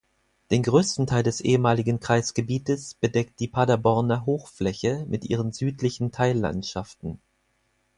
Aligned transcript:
Den 0.49 0.63
größten 0.63 1.05
Teil 1.05 1.21
des 1.21 1.41
ehemaligen 1.41 1.99
Kreisgebietes 1.99 2.95
bedeckt 2.95 3.39
die 3.39 3.47
Paderborner 3.47 4.25
Hochfläche 4.25 5.05
mit 5.07 5.25
ihren 5.25 5.51
südlichen 5.51 6.11
Teillandschaften. 6.11 7.21